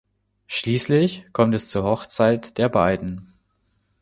Schließlich 0.47 1.27
kommt 1.31 1.53
es 1.53 1.67
zur 1.69 1.83
Hochzeit 1.83 2.57
der 2.57 2.69
beiden. 2.69 3.33